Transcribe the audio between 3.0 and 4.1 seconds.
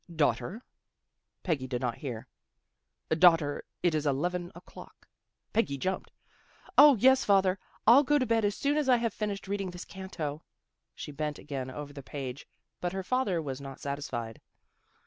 Daughter, it is